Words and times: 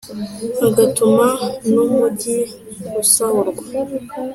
agatuma 0.67 1.25
n’umugi 1.73 2.37
usahurwa. 3.01 3.63